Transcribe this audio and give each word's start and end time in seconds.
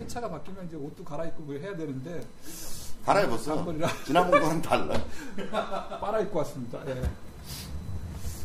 회차가 0.00 0.28
바뀌면 0.30 0.66
이제 0.66 0.76
옷도 0.76 1.04
갈아입고 1.04 1.42
뭐 1.42 1.54
해야 1.54 1.76
되는데 1.76 2.20
갈아입었어. 3.04 3.66
지난번과는 4.06 4.62
달라. 4.62 4.94
빨아입고 6.00 6.38
왔습니다. 6.38 6.78
예. 6.86 7.02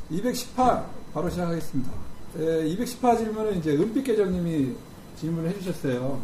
218 0.10 0.86
바로 1.14 1.30
시작하겠습니다. 1.30 1.92
예, 2.40 2.68
218 2.68 3.18
질문은 3.18 3.58
이제 3.60 3.72
은빛 3.72 4.04
계정님이 4.04 4.76
질문을 5.20 5.50
해주셨어요. 5.52 6.22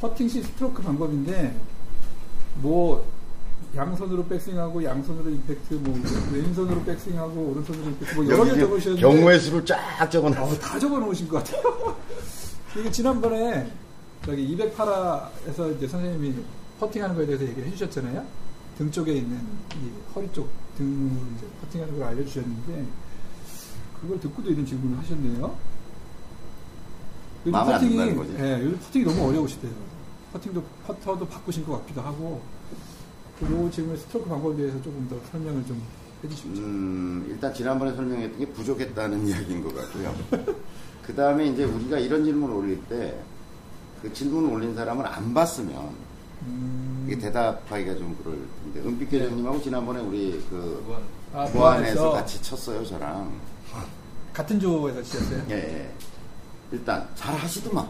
퍼팅 0.00 0.28
시 0.28 0.42
스트로크 0.42 0.82
방법인데 0.82 1.54
뭐 2.56 3.06
양손으로 3.74 4.24
백스윙하고 4.26 4.84
양손으로 4.84 5.30
임팩트, 5.30 5.74
뭐 5.74 5.98
왼손으로 6.32 6.84
백스윙하고 6.84 7.40
오른손으로 7.50 7.86
임팩트 7.90 8.14
뭐 8.14 8.26
여러 8.26 8.44
개 8.44 8.60
적으셨는데 8.60 9.00
경우의 9.00 9.40
수를 9.40 9.64
쫙 9.64 10.08
적어놨어. 10.08 10.42
어, 10.54 10.58
다 10.58 10.78
적어놓으신 10.78 11.28
것 11.28 11.42
같아요. 11.42 11.96
이게 12.78 12.90
지난번에 12.90 13.70
저기 14.24 14.56
208화에서 14.56 15.76
이제 15.76 15.86
선생님이 15.86 16.34
퍼팅하는 16.80 17.14
거에 17.14 17.26
대해서 17.26 17.44
얘기를 17.44 17.66
해주셨잖아요. 17.68 18.24
등 18.78 18.90
쪽에 18.90 19.12
있는 19.12 19.36
이 19.36 19.90
허리 20.14 20.28
쪽 20.32 20.48
등으로 20.76 21.14
이제 21.36 21.46
퍼팅하는 21.60 21.98
걸 21.98 22.08
알려주셨는데 22.08 22.86
그걸 24.00 24.20
듣고도 24.20 24.50
이런 24.50 24.66
질문을 24.66 24.98
하셨네요. 24.98 25.56
요즘 27.46 27.52
퍼팅이. 27.52 27.96
예, 28.38 28.64
요즘 28.64 28.78
퍼팅이 28.78 29.04
너무 29.04 29.28
어려우시대요. 29.28 29.72
퍼팅도 30.32 30.62
퍼터도 30.86 31.28
바꾸신 31.28 31.64
것 31.64 31.78
같기도 31.80 32.00
하고 32.00 32.42
그리고 33.38 33.70
질문 33.70 33.96
스트로크 33.96 34.28
방법에 34.28 34.56
대해서 34.56 34.80
조금 34.82 35.06
더 35.08 35.16
설명을 35.30 35.64
좀 35.66 35.80
해주시죠. 36.24 36.48
음, 36.60 37.26
일단 37.28 37.52
지난번에 37.52 37.94
설명했던 37.94 38.38
게 38.38 38.46
부족했다는 38.46 39.26
이야기인 39.28 39.62
것 39.62 39.74
같고요. 39.76 40.14
그 41.02 41.14
다음에 41.14 41.46
이제 41.46 41.64
우리가 41.64 41.98
이런 41.98 42.24
질문을 42.24 42.54
올릴 42.54 42.82
때, 42.86 43.22
그 44.04 44.12
질문을 44.12 44.50
올린 44.52 44.74
사람을 44.74 45.06
안 45.06 45.32
봤으면, 45.32 45.88
음, 46.42 47.06
이게 47.08 47.18
대답하기가 47.18 47.94
좀 47.94 48.14
그럴 48.22 48.36
텐데, 48.62 48.86
은빛 48.86 49.10
교장님하고 49.10 49.62
지난번에 49.62 50.00
우리 50.00 50.44
그, 50.50 50.98
아, 51.32 51.46
무안에서 51.54 52.10
같이 52.12 52.40
쳤어요, 52.42 52.84
저랑. 52.84 53.32
같은 54.34 54.60
조에서 54.60 55.02
치셨어요? 55.02 55.42
예, 55.48 55.54
예. 55.54 55.90
일단, 56.70 57.08
잘 57.14 57.34
하시더만. 57.34 57.88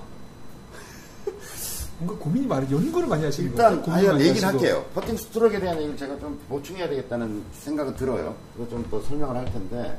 뭔가 1.99 2.17
고민이 2.23 2.47
많이 2.47 2.71
연구를 2.71 3.09
많이 3.09 3.25
하시는 3.25 3.53
것 3.53 3.73
일단, 3.73 3.93
아예 3.93 4.07
얘기를 4.21 4.31
하시고. 4.35 4.47
할게요. 4.47 4.85
퍼팅 4.95 5.17
스트로크에 5.17 5.59
대한 5.59 5.77
얘기를 5.79 5.97
제가 5.97 6.17
좀 6.21 6.39
보충해야 6.49 6.89
되겠다는 6.89 7.43
생각은 7.55 7.97
들어요. 7.97 8.37
그거 8.57 8.69
좀 8.69 8.85
더 8.89 9.01
설명을 9.03 9.35
할 9.37 9.45
텐데. 9.47 9.99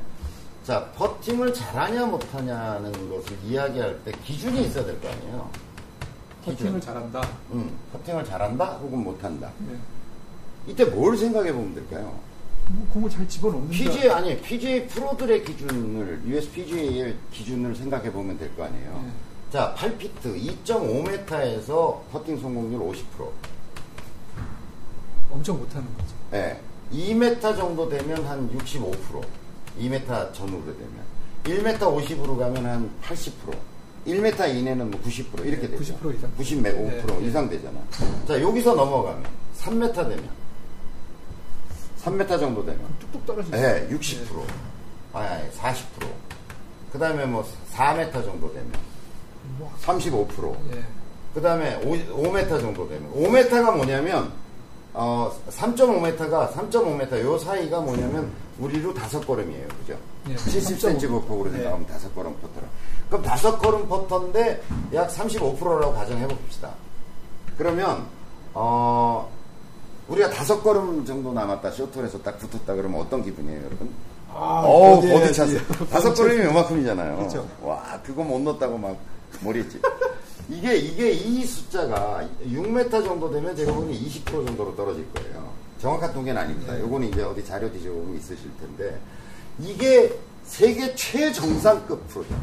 자, 0.64 0.90
퍼팅을 0.92 1.52
잘하냐 1.52 2.06
못하냐는 2.06 2.90
것을 3.10 3.36
이야기할 3.44 3.98
때 4.04 4.12
기준이 4.24 4.64
있어야 4.66 4.84
될 4.86 4.98
거 5.00 5.08
아니에요. 5.10 5.50
퍼팅을 6.46 6.80
잘한다. 6.80 7.28
음, 7.52 7.70
퍼팅을 7.92 8.24
잘한다 8.24 8.64
혹은 8.78 9.02
못한다. 9.02 9.50
네. 9.58 9.74
이때 10.66 10.84
뭘 10.84 11.16
생각해 11.16 11.52
보면 11.52 11.74
될까요? 11.74 12.18
뭐 12.68 12.86
공을 12.92 13.10
잘 13.10 13.28
집어넣는다. 13.28 13.70
PGA 13.72 14.10
아니 14.10 14.40
PGA 14.40 14.86
프로들의 14.88 15.44
기준을 15.44 16.22
US 16.26 16.50
PGA의 16.52 17.16
기준을 17.32 17.74
생각해 17.76 18.10
보면 18.12 18.38
될 18.38 18.50
거 18.56 18.64
아니에요. 18.64 19.02
네. 19.04 19.10
자, 19.52 19.74
8피트 19.78 20.64
2.5m에서 20.64 22.00
퍼팅 22.10 22.40
성공률 22.40 22.80
50%. 22.80 23.30
엄청 25.30 25.58
못하는 25.58 25.86
거죠. 25.96 26.14
예. 26.34 26.60
2m 26.92 27.40
정도 27.56 27.88
되면 27.88 28.24
한 28.26 28.48
65%. 28.58 29.22
2m 29.80 30.32
전후로 30.34 30.64
되면. 30.76 31.06
1m 31.44 31.78
50으로 31.78 32.36
가면 32.38 32.66
한 32.66 32.90
80%. 33.02 33.30
1m 34.06 34.54
이내는 34.54 34.90
뭐 34.90 35.00
90% 35.00 35.44
이렇게 35.44 35.68
네, 35.68 35.76
되죠. 35.76 35.98
90% 35.98 36.16
이상. 36.16 36.30
95% 36.38 36.62
네, 36.62 37.06
네. 37.06 37.26
이상 37.26 37.48
되잖아. 37.48 37.80
자, 38.26 38.40
여기서 38.40 38.74
넘어가면 38.74 39.24
3m 39.58 39.94
되면 39.94 40.28
3m 42.04 42.28
정도 42.38 42.64
되면 42.64 42.80
뚝뚝 43.00 43.26
떨어지죠. 43.26 43.56
네, 43.56 43.88
60%. 43.90 44.44
아니, 45.12 45.26
아니, 45.26 45.50
40%. 45.50 45.82
그 46.92 46.98
다음에 46.98 47.26
뭐 47.26 47.44
4m 47.74 48.12
정도 48.12 48.52
되면 48.52 48.70
뭐, 49.58 49.72
35%. 49.82 50.56
예. 50.76 50.84
그 51.34 51.40
다음에 51.42 51.78
5m 51.80 52.60
정도 52.60 52.88
되면 52.88 53.12
5m가 53.12 53.76
뭐냐면 53.76 54.32
어 54.98 55.30
3.5m가 55.50 56.50
3.5m 56.54 57.20
요 57.20 57.36
사이가 57.38 57.80
뭐냐면 57.80 58.32
우리로 58.58 58.94
다섯 58.94 59.20
걸음이에요, 59.26 59.68
그죠? 59.68 59.98
예, 60.30 60.34
70cm 60.36 60.98
3.5. 60.98 61.10
보폭으로 61.28 61.48
예. 61.48 61.56
생각하면 61.58 61.86
다섯 61.86 62.14
걸음 62.14 62.34
퍼터라. 62.40 62.66
그럼 63.10 63.22
다섯 63.22 63.58
걸음 63.58 63.86
퍼터인데 63.86 64.62
약 64.94 65.10
35%라고 65.10 65.92
가정해 65.92 66.26
봅시다. 66.26 66.70
그러면 67.58 68.06
어 68.54 69.30
우리가 70.08 70.30
다섯 70.30 70.62
걸음 70.62 71.04
정도 71.04 71.30
남았다 71.30 71.70
쇼트에서 71.72 72.22
딱 72.22 72.38
붙었다 72.38 72.74
그러면 72.74 73.02
어떤 73.02 73.22
기분이에요, 73.22 73.58
여러분? 73.66 73.90
아, 74.32 74.62
어우, 74.64 75.00
버디 75.02 75.12
버디. 75.12 75.32
찬스. 75.34 75.66
다섯 75.90 76.14
걸음이 76.14 76.42
요만큼이잖아요. 76.46 77.16
그렇죠. 77.18 77.46
와, 77.62 77.82
그거 78.02 78.22
못 78.24 78.38
넣었다고 78.40 78.78
막 78.78 78.96
머리했지. 79.42 79.78
이게, 80.48 80.76
이게 80.76 81.10
이 81.10 81.44
숫자가 81.44 82.28
6m 82.44 82.90
정도 83.04 83.30
되면 83.30 83.54
제가 83.56 83.72
보기엔 83.72 84.00
20% 84.00 84.46
정도로 84.46 84.76
떨어질 84.76 85.04
거예요. 85.12 85.50
정확한 85.80 86.12
통계는 86.14 86.40
아닙니다. 86.40 86.74
네. 86.74 86.80
요거는 86.80 87.08
이제 87.08 87.22
어디 87.22 87.44
자료 87.44 87.70
뒤져보면 87.72 88.16
있으실 88.16 88.50
텐데. 88.60 88.98
이게 89.58 90.18
세계 90.44 90.94
최정상급 90.94 92.06
프로죠. 92.08 92.34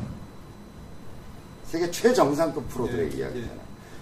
세계 1.66 1.90
최정상급 1.90 2.68
프로들의 2.70 3.14
예, 3.14 3.18
이야기잖아요. 3.18 3.60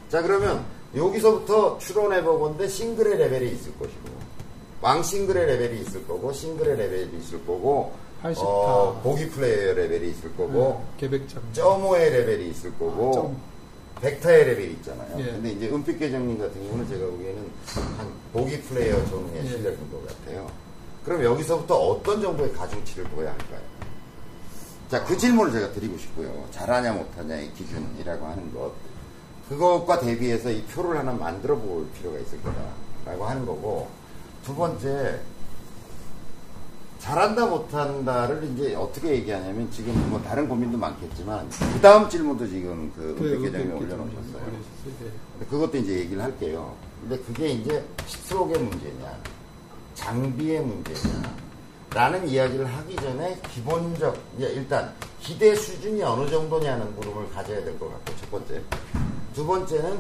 자, 0.10 0.22
그러면 0.22 0.66
여기서부터 0.96 1.78
추론해보건데 1.78 2.68
싱글의 2.68 3.18
레벨이 3.18 3.52
있을 3.54 3.72
것이고, 3.78 4.10
왕 4.82 5.02
싱글의 5.04 5.46
레벨이 5.46 5.82
있을 5.82 6.06
거고, 6.06 6.34
싱글의 6.34 6.76
레벨이 6.76 7.18
있을 7.20 7.46
거고, 7.46 7.94
80타. 8.24 8.38
어, 8.40 9.00
보기 9.04 9.30
플레이어 9.30 9.74
레벨이 9.74 10.12
있을 10.12 10.36
거고, 10.36 10.84
네. 11.00 11.22
점오의 11.54 12.12
레벨이 12.12 12.50
있을 12.50 12.72
거고, 12.78 13.10
아, 13.10 13.14
점. 13.14 13.51
벡터의 14.02 14.46
레벨이 14.46 14.74
있잖아요. 14.74 15.20
예. 15.20 15.26
근데 15.26 15.52
이제 15.52 15.70
은빛 15.70 16.00
계정님 16.00 16.40
같은 16.40 16.64
경우는 16.64 16.88
제가 16.88 17.06
보기에는 17.06 17.52
한 17.98 18.12
보기 18.34 18.62
플레이어 18.62 19.06
정도의 19.06 19.46
예. 19.46 19.48
실력 19.48 19.78
정도 19.78 20.02
같아요. 20.06 20.50
그럼 21.06 21.24
여기서부터 21.24 21.76
어떤 21.76 22.22
정도의 22.22 22.52
가중치를 22.54 23.10
둬야 23.12 23.30
할까요? 23.30 23.62
자, 24.90 25.04
그 25.06 25.16
질문을 25.18 25.52
제가 25.52 25.72
드리고 25.72 25.98
싶고요. 25.98 26.48
잘하냐 26.52 26.94
못하냐의 26.94 27.52
기준이라고 27.54 28.26
하는 28.26 28.54
것. 28.54 28.74
그것과 29.50 30.00
대비해서 30.00 30.50
이 30.52 30.64
표를 30.64 30.98
하나 30.98 31.12
만들어 31.12 31.56
볼 31.58 31.88
필요가 31.92 32.18
있을 32.20 32.42
거다라고 32.42 33.26
하는 33.26 33.46
거고. 33.46 33.90
두 34.46 34.56
번째, 34.56 35.20
잘한다 37.02 37.48
못한다를 37.48 38.44
이제 38.54 38.76
어떻게 38.76 39.10
얘기하냐면 39.14 39.70
지금 39.72 39.92
뭐 40.12 40.22
다른 40.22 40.48
고민도 40.48 40.78
많겠지만 40.78 41.50
그 41.74 41.82
다음 41.82 42.08
질문도 42.08 42.48
지금 42.48 42.92
그그 42.96 43.44
은빛 43.44 43.56
올려놓으셨어요. 43.74 44.44
예. 44.46 44.92
근데 45.34 45.46
그것도 45.50 45.78
이제 45.80 45.94
얘기를 46.00 46.22
할게요. 46.22 46.76
근데 47.02 47.18
그게 47.24 47.48
이제 47.50 47.84
스트로크의 48.06 48.60
문제냐, 48.64 49.18
장비의 49.96 50.62
문제냐, 50.62 51.36
라는 51.90 52.28
이야기를 52.30 52.66
하기 52.68 52.96
전에 52.98 53.42
기본적, 53.52 54.16
일단 54.38 54.94
기대 55.20 55.56
수준이 55.56 56.04
어느 56.04 56.30
정도냐는 56.30 56.96
물음을 56.96 57.32
가져야 57.32 57.64
될 57.64 57.78
것 57.80 57.90
같고, 57.92 58.16
첫 58.20 58.30
번째. 58.32 58.62
두 59.34 59.46
번째는, 59.48 59.98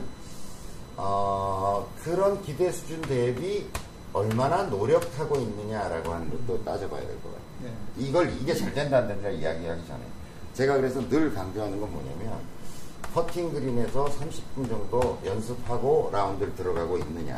어, 0.97 1.87
그런 2.03 2.39
기대 2.43 2.71
수준 2.71 3.01
대비 3.01 3.65
얼마나 4.13 4.63
노력하고 4.63 5.37
있느냐라고 5.37 6.11
하는 6.13 6.29
것도 6.29 6.63
따져봐야 6.63 7.01
될 7.01 7.09
것 7.21 7.23
같아요. 7.31 7.41
네. 7.63 7.71
이걸 7.97 8.29
이게 8.41 8.53
잘 8.53 8.73
된다 8.73 8.97
안 8.97 9.07
된다 9.07 9.29
이야기하기 9.29 9.87
전에 9.87 9.99
제가 10.53 10.75
그래서 10.77 11.07
늘 11.07 11.33
강조하는 11.33 11.79
건 11.79 11.91
뭐냐면 11.93 12.39
퍼팅 13.13 13.51
그린에서 13.53 14.05
30분 14.05 14.67
정도 14.69 15.19
연습하고 15.25 16.09
라운드를 16.11 16.55
들어가고 16.55 16.97
있느냐 16.99 17.35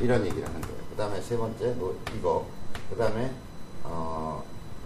이런 0.00 0.24
얘기를 0.24 0.46
하는 0.46 0.60
거예요. 0.60 0.76
그 0.90 0.96
다음에 0.96 1.20
세 1.20 1.36
번째 1.36 1.66
뭐 1.72 1.98
이거 2.16 2.46
그 2.90 2.96
다음에 2.96 3.30
어, 3.82 4.42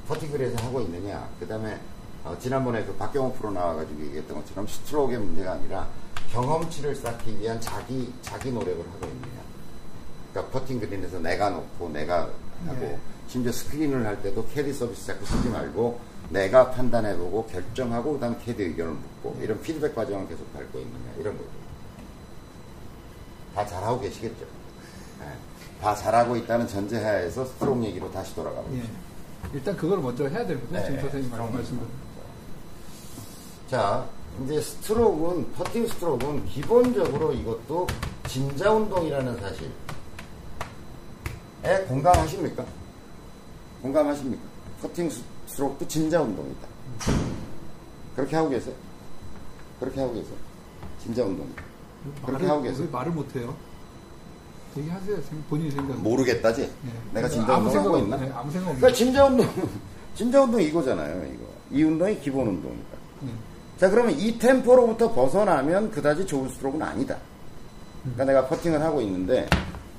퍼팅 0.09 0.31
그린에서 0.33 0.65
하고 0.65 0.81
있느냐 0.81 1.29
그 1.39 1.47
다음에 1.47 1.79
어, 2.25 2.37
지난번에 2.41 2.85
그 2.85 2.95
박경호 2.95 3.35
프로 3.35 3.51
나와가지고 3.53 4.01
얘기했던 4.07 4.37
것처럼 4.39 4.67
스트로크의 4.67 5.19
문제가 5.19 5.53
아니라 5.53 5.87
경험치를 6.33 6.95
쌓기 6.97 7.39
위한 7.39 7.61
자기 7.61 8.13
자기 8.23 8.51
노력을 8.51 8.79
하고 8.81 9.07
있느냐 9.07 9.48
그러니까 10.33 10.53
퍼팅 10.53 10.81
그린에서 10.81 11.19
내가 11.19 11.51
놓고 11.51 11.91
내가 11.91 12.31
하고 12.67 12.81
네. 12.81 12.99
심지어 13.29 13.53
스크린을 13.53 14.07
할 14.07 14.21
때도 14.23 14.47
캐디 14.49 14.73
서비스 14.73 15.07
자꾸 15.07 15.25
쓰지 15.27 15.49
말고 15.49 16.01
내가 16.31 16.71
판단해보고 16.71 17.47
결정하고 17.47 18.15
그다음 18.15 18.39
캐디 18.45 18.63
의견을 18.63 18.93
묻고 18.93 19.39
이런 19.43 19.61
피드백 19.63 19.95
과정을 19.95 20.29
계속 20.29 20.53
밟고 20.55 20.79
있느냐 20.79 21.13
이런 21.19 21.37
거죠. 21.37 21.49
다 23.55 23.67
잘하고 23.67 24.01
계시겠죠. 24.01 24.47
네. 25.21 25.27
다 25.81 25.95
잘하고 25.95 26.37
있다는 26.37 26.67
전제하에서 26.69 27.45
스트로크 27.45 27.85
얘기로 27.85 28.11
다시 28.11 28.35
돌아가 28.35 28.61
보죠. 28.61 28.77
예. 28.77 28.83
일단 29.55 29.77
그걸 29.77 29.99
먼저 29.99 30.27
해야 30.27 30.47
되거든요. 30.47 30.79
네, 30.79 30.85
지금 30.85 31.01
선생님 31.01 31.31
그런 31.31 31.53
말씀대로. 31.53 31.89
자, 33.71 34.07
이제 34.45 34.61
스트로크는 34.61 35.53
퍼팅 35.53 35.87
스트로크는 35.87 36.47
기본적으로 36.47 37.33
이것도 37.33 37.87
진자 38.29 38.73
운동이라는 38.73 39.41
사실 39.41 39.71
에 41.65 41.79
공감하십니까? 41.85 42.65
공감하십니까? 43.83 44.43
퍼팅 44.83 45.11
스트로크도 45.47 45.89
진자 45.89 46.21
운동이다. 46.23 46.69
그렇게 48.17 48.37
하고 48.37 48.49
계세요? 48.49 48.75
그렇게 49.81 50.01
하고 50.01 50.15
계세요? 50.15 50.35
진자 51.03 51.25
운동이다. 51.25 51.63
그렇게 52.25 52.47
하고 52.47 52.63
계세요? 52.63 52.85
왜 52.87 52.91
말을 52.93 53.13
못해요? 53.13 53.55
얘기하세요. 54.77 55.17
본인이 55.51 55.71
생각. 55.71 55.97
모르겠다지? 56.01 56.63
네. 56.83 56.93
내가 57.15 57.29
진자 57.29 57.57
운동 57.59 57.77
하고 57.77 57.99
있나? 57.99 58.17
네, 58.17 58.31
아무 58.35 58.51
생각 58.53 58.69
없는. 58.69 58.81
그러니까 58.81 58.97
진자 58.97 59.25
운동, 59.27 59.47
진자 60.15 60.43
운동 60.43 60.61
이거잖아요, 60.63 61.25
이거. 61.25 61.45
이 61.73 61.83
운동이 61.83 62.21
기본 62.21 62.47
운동이다. 62.49 62.97
네. 63.23 63.31
자, 63.79 63.91
그러면 63.91 64.13
이 64.19 64.39
템포로부터 64.39 65.13
벗어나면 65.13 65.91
그다지 65.91 66.27
좋은 66.27 66.49
스트로크는 66.51 66.87
아니다. 66.87 67.17
그러니까 68.03 68.25
내가 68.25 68.47
퍼팅을 68.47 68.81
하고 68.81 69.01
있는데, 69.01 69.49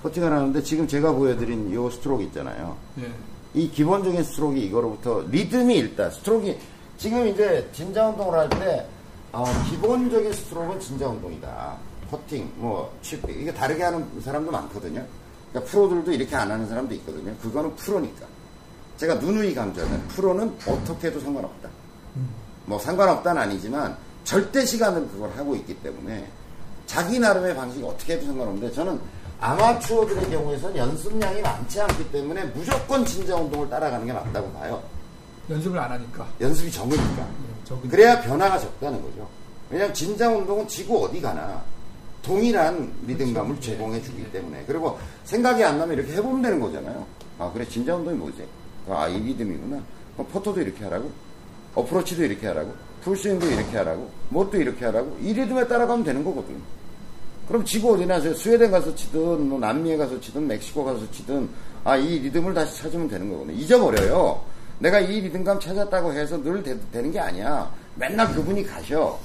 퍼팅을 0.03 0.31
하는데 0.31 0.63
지금 0.63 0.87
제가 0.87 1.11
보여드린 1.11 1.69
이 1.69 1.91
스트로크 1.91 2.23
있잖아요. 2.23 2.77
네. 2.95 3.11
이 3.53 3.69
기본적인 3.69 4.23
스트로크 4.23 4.55
이거로부터 4.57 5.23
리듬이 5.29 5.75
일단 5.77 6.09
스트로크 6.11 6.55
지금 6.97 7.27
이제 7.27 7.67
진자 7.73 8.09
운동을 8.09 8.37
할 8.37 8.49
때 8.49 8.85
어, 9.31 9.43
기본적인 9.69 10.33
스트로크는 10.33 10.79
진자 10.79 11.07
운동이다. 11.07 11.77
퍼팅, 12.09 12.51
뭐 12.55 12.91
칩, 13.03 13.23
이게 13.29 13.53
다르게 13.53 13.83
하는 13.83 14.03
사람도 14.21 14.51
많거든요. 14.51 15.05
그러니까 15.51 15.71
프로들도 15.71 16.11
이렇게 16.11 16.35
안 16.35 16.49
하는 16.49 16.67
사람도 16.67 16.95
있거든요. 16.95 17.35
그거는 17.41 17.75
프로니까. 17.75 18.25
제가 18.97 19.15
누누이 19.15 19.53
강조하는 19.53 20.07
프로는 20.07 20.55
어떻게 20.67 21.07
해도 21.07 21.19
상관없다. 21.19 21.69
뭐 22.65 22.79
상관없다는 22.79 23.41
아니지만 23.43 23.95
절대 24.23 24.65
시간을 24.65 25.07
그걸 25.09 25.29
하고 25.37 25.55
있기 25.55 25.75
때문에 25.75 26.27
자기 26.87 27.19
나름의 27.19 27.55
방식이 27.55 27.83
어떻게 27.83 28.13
해도 28.13 28.25
상관없는데 28.25 28.73
저는 28.73 28.99
아마추어들의 29.41 30.29
경우에선 30.29 30.75
연습량이 30.75 31.41
많지 31.41 31.79
않기 31.81 32.11
때문에 32.11 32.43
무조건 32.45 33.05
진자 33.05 33.35
운동을 33.35 33.69
따라가는 33.69 34.05
게 34.05 34.11
맞다고 34.13 34.51
봐요. 34.51 34.81
연습을 35.49 35.79
안 35.79 35.91
하니까. 35.91 36.27
연습이 36.41 36.71
적으니까. 36.71 37.27
네. 37.81 37.89
그래야 37.89 38.21
변화가 38.21 38.59
적다는 38.59 39.01
거죠. 39.01 39.27
왜냐하면 39.69 39.93
진자 39.93 40.29
운동은 40.29 40.67
지구 40.67 41.05
어디 41.05 41.21
가나 41.21 41.61
동일한 42.21 42.91
리듬감을 43.07 43.51
그렇죠. 43.55 43.71
제공해 43.71 44.01
주기 44.01 44.23
네. 44.23 44.31
때문에 44.31 44.63
그리고 44.67 44.99
생각이 45.23 45.63
안 45.63 45.77
나면 45.77 45.97
이렇게 45.97 46.13
해보면 46.13 46.41
되는 46.41 46.59
거잖아요. 46.59 47.05
아 47.37 47.49
그래 47.53 47.65
진자 47.65 47.95
운동이 47.95 48.17
뭐지? 48.17 48.45
아 48.89 49.07
이 49.07 49.17
리듬이구나. 49.19 49.81
그럼 50.15 50.27
퍼터도 50.33 50.59
이렇게 50.61 50.83
하라고, 50.83 51.09
어프로치도 51.75 52.23
이렇게 52.25 52.47
하라고, 52.47 52.73
풀스윙도 53.03 53.45
이렇게 53.45 53.77
하라고, 53.77 54.09
뭣도 54.29 54.57
이렇게 54.57 54.83
하라고 54.85 55.17
이 55.21 55.31
리듬에 55.31 55.65
따라가면 55.67 56.03
되는 56.03 56.23
거거든. 56.25 56.59
그럼 57.49 57.65
지구 57.65 57.93
어디나 57.93 58.21
저 58.21 58.33
스웨덴 58.33 58.71
가서 58.71 58.95
치든 58.95 59.49
뭐 59.49 59.59
남미에 59.59 59.97
가서 59.97 60.21
치든 60.21 60.47
멕시코 60.47 60.85
가서 60.85 60.99
치든 61.11 61.49
아 61.83 61.97
이 61.97 62.19
리듬을 62.19 62.53
다시 62.53 62.77
찾으면 62.81 63.07
되는 63.07 63.29
거거든요. 63.29 63.57
잊어버려요. 63.57 64.41
내가 64.79 64.99
이 64.99 65.21
리듬감 65.21 65.59
찾았다고 65.59 66.13
해서 66.13 66.41
늘 66.41 66.63
되, 66.63 66.77
되는 66.91 67.11
게 67.11 67.19
아니야. 67.19 67.69
맨날 67.95 68.31
그분이 68.33 68.63
가셔. 68.65 69.19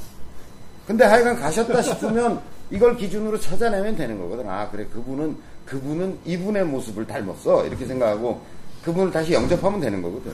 근데 0.86 1.04
하여간 1.04 1.36
가셨다 1.38 1.82
싶으면 1.82 2.40
이걸 2.70 2.96
기준으로 2.96 3.38
찾아내면 3.38 3.94
되는 3.96 4.18
거거든. 4.18 4.48
아, 4.48 4.68
그래. 4.70 4.86
그분은, 4.92 5.36
그분은 5.66 6.18
이분의 6.24 6.64
모습을 6.64 7.06
닮았어. 7.06 7.66
이렇게 7.66 7.86
생각하고 7.86 8.40
그분을 8.84 9.10
다시 9.12 9.32
영접하면 9.32 9.80
되는 9.80 10.02
거거든. 10.02 10.32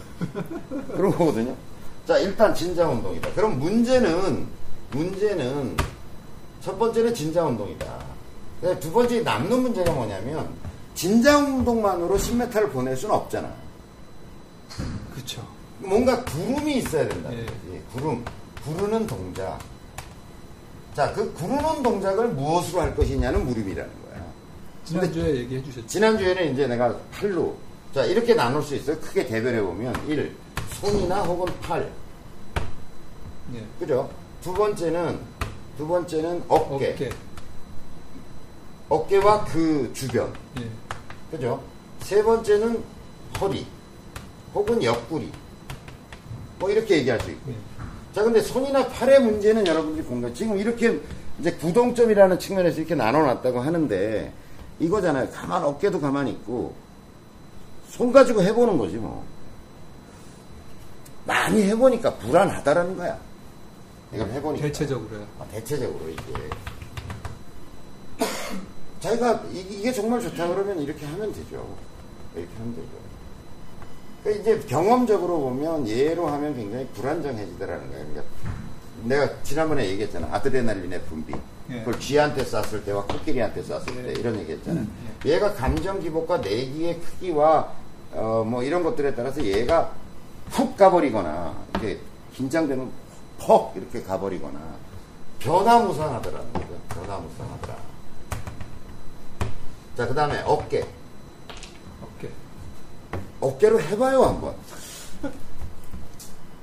그런 0.94 1.10
거거든요. 1.12 1.54
자, 2.06 2.18
일단 2.18 2.54
진자 2.54 2.88
운동이다. 2.88 3.30
그럼 3.34 3.58
문제는, 3.58 4.46
문제는 4.92 5.76
첫 6.60 6.78
번째는 6.78 7.14
진자 7.14 7.44
운동이다. 7.44 7.86
근데 8.60 8.78
두 8.80 8.92
번째 8.92 9.20
남는 9.22 9.62
문제가 9.62 9.92
뭐냐면 9.92 10.48
진자 10.94 11.38
운동만으로 11.38 12.16
10m를 12.16 12.70
보낼 12.72 12.96
수는 12.96 13.14
없잖아. 13.14 13.50
그렇죠. 15.14 15.46
뭔가 15.78 16.22
구름이 16.24 16.78
있어야 16.78 17.08
된다. 17.08 17.32
예. 17.32 17.46
예, 17.72 17.82
구름. 17.92 18.24
구르는 18.64 19.06
동작. 19.06 19.58
자, 20.94 21.12
그 21.14 21.32
구르는 21.32 21.82
동작을 21.82 22.28
무엇으로 22.28 22.82
할 22.82 22.94
것이냐는 22.94 23.46
무릎이라는 23.46 23.90
거야. 24.02 24.26
지난주에 24.84 25.36
얘기해 25.36 25.62
주셨죠. 25.62 25.86
지난주에는 25.86 26.52
이제 26.52 26.66
내가 26.66 26.94
팔로. 27.12 27.56
자, 27.94 28.04
이렇게 28.04 28.34
나눌 28.34 28.62
수 28.62 28.74
있어요. 28.74 28.98
크게 29.00 29.26
대별해 29.26 29.62
보면. 29.62 29.94
1. 30.06 30.36
손이나 30.80 31.22
혹은 31.22 31.52
팔. 31.60 31.90
네. 33.52 33.64
그죠? 33.78 34.10
두 34.42 34.52
번째는, 34.52 35.18
두 35.80 35.88
번째는 35.88 36.44
어깨. 36.46 36.92
어깨. 36.92 37.10
어깨. 38.90 39.16
와 39.16 39.42
그 39.46 39.90
주변. 39.94 40.30
예. 40.60 40.68
그죠? 41.30 41.62
세 42.00 42.22
번째는 42.22 42.84
허리. 43.40 43.66
혹은 44.54 44.84
옆구리. 44.84 45.32
뭐 46.58 46.68
이렇게 46.70 46.98
얘기할 46.98 47.18
수 47.20 47.30
있고. 47.30 47.52
예. 47.52 47.56
자, 48.12 48.22
근데 48.22 48.42
손이나 48.42 48.88
팔의 48.88 49.20
문제는 49.20 49.66
여러분들이 49.66 50.04
공감, 50.04 50.34
지금 50.34 50.58
이렇게 50.58 51.00
이제 51.38 51.50
구동점이라는 51.52 52.38
측면에서 52.38 52.76
이렇게 52.76 52.94
나눠놨다고 52.94 53.60
하는데, 53.60 54.34
이거잖아요. 54.80 55.30
가만, 55.30 55.64
어깨도 55.64 55.98
가만히 55.98 56.32
있고, 56.32 56.74
손 57.88 58.12
가지고 58.12 58.42
해보는 58.42 58.76
거지, 58.76 58.96
뭐. 58.96 59.24
많이 61.24 61.62
해보니까 61.62 62.16
불안하다라는 62.16 62.98
거야. 62.98 63.29
이걸 64.12 64.28
해보니까. 64.30 64.66
대체적으로요. 64.66 65.26
아, 65.38 65.44
대체적으로 65.52 66.08
이게. 66.08 66.22
자기가 69.00 69.44
이- 69.52 69.60
이게 69.78 69.92
정말 69.92 70.20
좋다 70.20 70.48
그러면 70.48 70.78
이렇게 70.80 71.06
하면 71.06 71.32
되죠. 71.32 71.76
이렇게 72.34 72.50
하면 72.58 72.74
되죠. 72.74 72.88
그러니까 74.22 74.42
이제 74.52 74.66
경험적으로 74.66 75.40
보면 75.40 75.88
예로 75.88 76.26
하면 76.26 76.54
굉장히 76.54 76.86
불안정해지더라는 76.88 77.90
거예요. 77.90 78.06
그러니까 78.08 78.24
내가 79.04 79.42
지난번에 79.42 79.88
얘기했잖아. 79.88 80.28
아드레날린의 80.32 81.02
분비. 81.04 81.32
예. 81.70 81.78
그걸 81.78 81.98
쥐한테 81.98 82.44
쐈을 82.44 82.84
때와 82.84 83.04
코끼리한테 83.06 83.62
쐈을 83.62 83.80
예. 84.08 84.12
때 84.12 84.20
이런 84.20 84.38
얘기 84.40 84.52
했잖아요. 84.52 84.82
음, 84.82 84.92
얘가 85.24 85.54
감정 85.54 86.00
기복과 86.00 86.38
내기의 86.38 87.00
크기와 87.00 87.72
어, 88.12 88.44
뭐 88.46 88.62
이런 88.62 88.82
것들에 88.82 89.14
따라서 89.14 89.42
얘가 89.42 89.92
훅 90.50 90.76
가버리거나 90.76 91.54
이렇게 91.70 92.00
긴장되면 92.34 92.90
퍽 93.40 93.72
이렇게 93.76 94.02
가버리거나 94.02 94.58
변화무쌍하더라는 95.38 96.52
거죠. 96.52 96.66
변화무쌍하더라. 96.90 97.76
자, 99.96 100.06
그 100.06 100.14
다음에 100.14 100.40
어깨. 100.42 100.86
어깨. 102.02 102.30
어깨로 103.40 103.80
해봐요, 103.80 104.22
한번. 104.22 104.54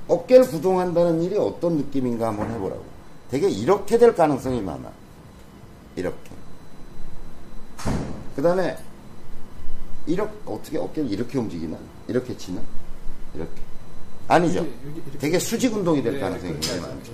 어깨를 0.07 0.47
구동한다는 0.47 1.21
일이 1.21 1.37
어떤 1.37 1.77
느낌인가 1.77 2.27
한번 2.27 2.49
해보라고. 2.51 2.85
되게 3.29 3.49
이렇게 3.49 3.97
될 3.97 4.15
가능성이 4.15 4.61
많아. 4.61 4.89
이렇게. 5.95 6.31
그 8.35 8.41
다음에, 8.41 8.77
이렇게, 10.05 10.31
어떻게 10.45 10.77
어깨를 10.77 11.11
이렇게 11.11 11.37
움직이나? 11.37 11.77
이렇게 12.07 12.37
치나? 12.37 12.61
이렇게. 13.33 13.66
아니죠. 14.27 14.65
되게 15.19 15.39
수직 15.39 15.73
운동이 15.75 16.01
될 16.03 16.13
네, 16.15 16.19
가능성이 16.19 16.53
굉장히. 16.53 16.81
많죠. 16.81 17.11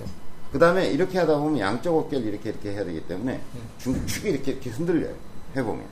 그 0.52 0.58
다음에 0.58 0.88
이렇게 0.88 1.18
하다 1.18 1.38
보면 1.38 1.58
양쪽 1.60 1.98
어깨를 1.98 2.26
이렇게 2.26 2.50
이렇게 2.50 2.72
해야 2.72 2.84
되기 2.84 3.00
때문에 3.06 3.32
네. 3.32 3.42
중축이 3.78 4.28
이렇게 4.30 4.52
이렇게 4.52 4.70
흔들려요. 4.70 5.14
해보면. 5.56 5.84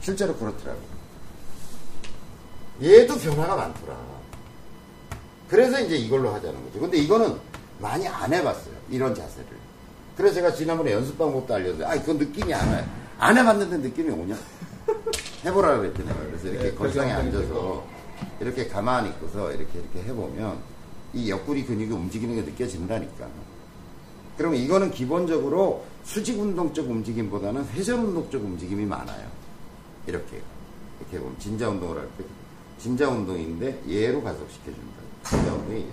실제로 0.00 0.34
그렇더라고. 0.36 0.80
얘도 2.82 3.16
변화가 3.18 3.56
많더라. 3.56 3.96
그래서 5.48 5.80
이제 5.80 5.96
이걸로 5.96 6.30
하자는 6.34 6.64
거죠. 6.66 6.80
근데 6.80 6.98
이거는 6.98 7.36
많이 7.78 8.06
안 8.08 8.32
해봤어요. 8.32 8.74
이런 8.90 9.14
자세를. 9.14 9.46
그래서 10.16 10.34
제가 10.36 10.52
지난번에 10.52 10.92
연습 10.92 11.16
방법도 11.18 11.54
알려드려요. 11.54 11.88
아, 11.90 11.94
그건 12.00 12.18
느낌이 12.18 12.52
안 12.52 12.68
와요. 12.68 12.84
안 13.18 13.36
해봤는데 13.36 13.78
느낌이 13.88 14.10
오냐? 14.10 14.36
해보라고 15.44 15.80
그랬더니 15.82 16.08
그래서 16.30 16.48
이렇게 16.48 16.70
네, 16.70 16.74
걸상에 16.74 17.12
앉아서 17.12 17.86
이렇게 18.40 18.68
가만히 18.68 19.08
있고서 19.10 19.52
이렇게 19.52 19.78
이렇게 19.78 20.02
해보면 20.08 20.58
이 21.12 21.30
옆구리 21.30 21.64
근육이 21.64 21.90
움직이는 21.92 22.34
게 22.36 22.42
느껴진다니까. 22.42 23.28
그러면 24.36 24.58
이거는 24.60 24.90
기본적으로 24.90 25.84
수직 26.02 26.38
운동적 26.40 26.90
움직임보다는 26.90 27.66
회전 27.68 28.00
운동적 28.00 28.42
움직임이 28.42 28.84
많아요. 28.84 29.28
이렇게 30.06 30.42
이렇게 31.00 31.18
보면 31.18 31.38
진자 31.38 31.68
운동을 31.68 31.98
할 31.98 32.08
때 32.18 32.24
진자 32.78 33.08
운동인데 33.08 33.84
얘로 33.88 34.22
가속시켜준다. 34.22 34.96
진자 35.24 35.54
운동이 35.54 35.86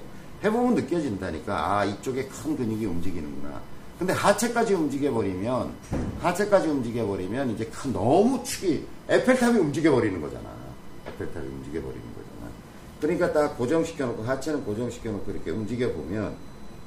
해보면 0.43 0.75
느껴진다니까 0.75 1.77
아 1.79 1.85
이쪽에 1.85 2.25
큰 2.25 2.57
근육이 2.57 2.85
움직이는구나. 2.85 3.61
근데 3.99 4.13
하체까지 4.13 4.73
움직여버리면 4.73 5.71
하체까지 6.21 6.67
움직여버리면 6.67 7.51
이제 7.51 7.65
큰 7.65 7.93
너무 7.93 8.43
축이 8.43 8.83
에펠탑이 9.07 9.59
움직여버리는 9.59 10.19
거잖아. 10.19 10.49
에펠탑이 11.07 11.45
움직여버리는 11.47 12.01
거잖아. 12.01 12.10
그러니까 13.01 13.33
딱 13.33 13.57
고정시켜놓고 13.57 14.23
하체는 14.23 14.63
고정시켜놓고 14.63 15.31
이렇게 15.31 15.49
움직여보면 15.51 16.35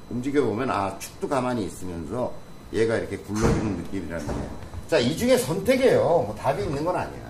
움직여보면 0.09 0.71
아 0.71 0.97
축도 0.97 1.27
가만히 1.27 1.65
있으면서 1.65 2.33
얘가 2.71 2.95
이렇게 2.97 3.17
굴러주는 3.17 3.77
느낌이라는 3.77 4.25
게. 4.27 4.33
자, 4.87 4.97
이 4.97 5.15
중에 5.17 5.37
선택이에요. 5.37 5.99
뭐 6.01 6.35
답이 6.39 6.63
있는 6.63 6.85
건 6.85 6.95
아니야. 6.95 7.25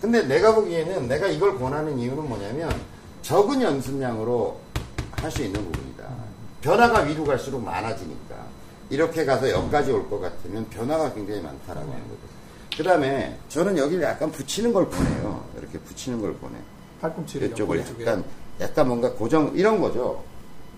근데 0.00 0.22
내가 0.22 0.54
보기에는 0.54 1.06
내가 1.08 1.26
이걸 1.28 1.58
권하는 1.58 1.98
이유는 1.98 2.28
뭐냐면 2.28 2.70
적은 3.22 3.62
연습량으로 3.62 4.60
할 5.12 5.30
수 5.30 5.42
있는 5.42 5.64
부분이다. 5.64 6.04
변화가 6.62 7.00
위로 7.02 7.24
갈수록 7.24 7.60
많아지니까. 7.60 8.36
이렇게 8.90 9.24
가서 9.24 9.48
여기까지 9.50 9.90
올 9.92 10.08
것 10.08 10.20
같으면 10.20 10.68
변화가 10.70 11.14
굉장히 11.14 11.40
많다라고 11.40 11.90
하는 11.90 12.02
거죠. 12.04 12.20
그 12.76 12.82
다음에 12.82 13.38
저는 13.48 13.76
여기를 13.78 14.02
약간 14.04 14.30
붙이는 14.30 14.72
걸 14.72 14.88
보내요. 14.88 15.44
이렇게 15.58 15.78
붙이는 15.78 16.20
걸 16.20 16.34
보내. 16.34 16.56
팔꿈치를 17.00 17.50
이쪽을. 17.50 17.84
약간, 18.00 18.24
약간 18.60 18.88
뭔가 18.88 19.12
고정, 19.12 19.52
이런 19.54 19.80
거죠. 19.80 20.22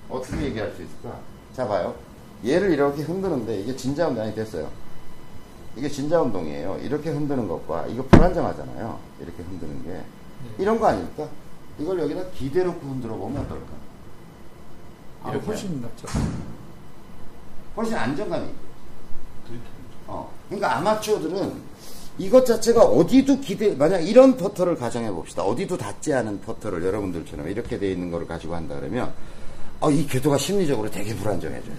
어떻게 0.08 0.44
얘기할 0.46 0.72
수 0.75 0.82
있을까? 0.82 1.18
자, 1.54 1.66
봐요. 1.66 1.94
얘를 2.44 2.72
이렇게 2.72 3.02
흔드는데 3.02 3.60
이게 3.60 3.75
진자 3.75 4.08
운동이 4.08 4.34
됐어요. 4.34 4.70
이게 5.76 5.88
진자 5.88 6.20
운동이에요. 6.20 6.78
이렇게 6.82 7.10
흔드는 7.10 7.46
것과 7.48 7.87
이거 7.87 8.02
불안정하잖아요. 8.04 8.98
이렇게 9.20 9.42
흔드는 9.42 9.84
게. 9.84 10.02
이런 10.58 10.78
거 10.78 10.87
아닙니까? 10.87 11.28
이걸 11.78 12.00
여기다 12.00 12.22
기대놓고 12.30 12.87
흔들어 12.87 13.16
보면 13.16 13.42
어떨까? 13.42 13.66
아. 15.22 15.30
훨씬 15.30 15.80
낫죠. 15.82 16.06
훨씬 17.76 17.94
안정감이. 17.96 18.48
어. 20.06 20.32
그러니까 20.48 20.76
아마추어들은 20.76 21.62
이것 22.18 22.44
자체가 22.44 22.82
어디도 22.82 23.40
기대, 23.40 23.75
만약 23.75 24.00
이런 24.00 24.37
퍼터를 24.37 24.76
가정해 24.76 25.10
봅시다. 25.10 25.44
어디도 25.44 25.78
닿지 25.78 26.12
않은 26.12 26.40
퍼터를 26.40 26.84
여러분들처럼 26.84 27.48
이렇게 27.48 27.78
돼 27.78 27.92
있는 27.92 28.10
거를 28.10 28.26
가지고 28.26 28.56
한다 28.56 28.75
그러면, 28.78 29.12
어, 29.80 29.90
이 29.90 30.04
궤도가 30.06 30.37
심리적으로 30.37 30.90
되게 30.90 31.14
불안정해져요. 31.14 31.75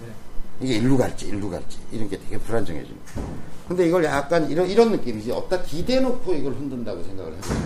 이게 0.62 0.76
일로 0.76 0.98
갈지, 0.98 1.28
일로 1.28 1.50
갈지, 1.50 1.78
이런 1.92 2.10
게 2.10 2.18
되게 2.18 2.38
불안정해집니다. 2.38 3.22
근데 3.68 3.86
이걸 3.88 4.06
약간 4.06 4.50
이런, 4.50 4.70
이런 4.70 4.92
느낌이지. 4.92 5.32
어디다 5.32 5.64
기대 5.64 6.00
놓고 6.00 6.34
이걸 6.34 6.54
흔든다고 6.54 7.04
생각을 7.04 7.34
해보세요. 7.34 7.60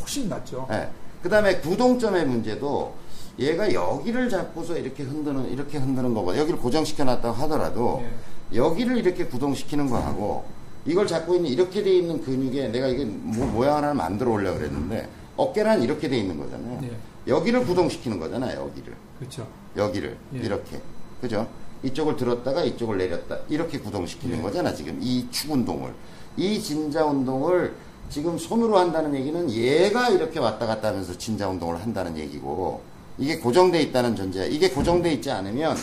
훨씬 0.00 0.28
낫죠. 0.28 0.66
예. 0.70 0.88
그 1.22 1.28
다음에 1.28 1.58
구동점의 1.58 2.24
문제도 2.26 2.94
얘가 3.38 3.72
여기를 3.72 4.30
잡고서 4.30 4.78
이렇게 4.78 5.02
흔드는, 5.02 5.50
이렇게 5.50 5.78
흔드는 5.78 6.14
거고, 6.14 6.36
여기를 6.36 6.58
고정시켜 6.60 7.04
놨다고 7.04 7.34
하더라도, 7.42 8.04
여기를 8.54 8.96
이렇게 8.96 9.26
구동시키는 9.26 9.90
거하고, 9.90 10.44
이걸 10.86 11.06
잡고 11.06 11.34
있는 11.34 11.50
이렇게 11.50 11.82
돼 11.82 11.92
있는 11.98 12.20
근육에 12.22 12.68
내가 12.68 12.86
이게 12.86 13.04
뭐, 13.04 13.46
모양 13.46 13.76
하나를 13.76 13.94
만들어 13.94 14.30
오려고 14.32 14.58
그랬는데, 14.58 15.08
어깨란 15.36 15.82
이렇게 15.82 16.08
돼 16.08 16.16
있는 16.18 16.38
거잖아요. 16.38 16.80
예. 16.84 16.90
여기를 17.26 17.64
구동시키는 17.66 18.18
거잖아요, 18.20 18.60
여기를. 18.60 18.94
그렇죠. 19.18 19.46
여기를. 19.76 20.16
예. 20.34 20.38
이렇게. 20.38 20.80
그죠? 21.20 21.48
이쪽을 21.82 22.16
들었다가 22.16 22.62
이쪽을 22.64 22.98
내렸다. 22.98 23.38
이렇게 23.48 23.78
구동시키는 23.78 24.38
예. 24.38 24.42
거잖아, 24.42 24.72
지금. 24.72 24.98
이 25.02 25.26
축 25.30 25.50
운동을. 25.52 25.92
이 26.36 26.60
진자 26.60 27.04
운동을 27.04 27.74
지금 28.08 28.38
손으로 28.38 28.78
한다는 28.78 29.14
얘기는 29.14 29.50
얘가 29.50 30.08
이렇게 30.10 30.38
왔다 30.38 30.66
갔다 30.66 30.88
하면서 30.88 31.16
진자 31.18 31.48
운동을 31.48 31.82
한다는 31.82 32.16
얘기고, 32.16 32.80
이게 33.18 33.38
고정돼 33.38 33.80
있다는 33.82 34.14
전제야. 34.14 34.44
이게 34.44 34.70
고정돼 34.70 35.12
있지 35.14 35.30
않으면 35.30 35.76